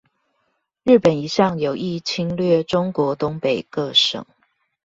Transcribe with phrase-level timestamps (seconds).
[0.81, 4.25] 日本一向有意侵略中國東北各省